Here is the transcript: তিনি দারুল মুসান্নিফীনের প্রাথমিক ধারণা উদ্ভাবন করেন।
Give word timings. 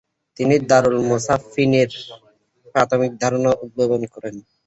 তিনি 0.37 0.55
দারুল 0.69 0.97
মুসান্নিফীনের 1.09 1.89
প্রাথমিক 2.75 3.11
ধারণা 3.21 3.51
উদ্ভাবন 3.63 4.01
করেন। 4.13 4.35